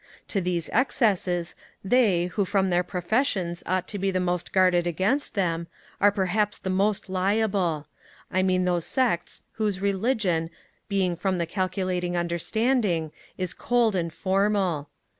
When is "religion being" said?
9.79-11.15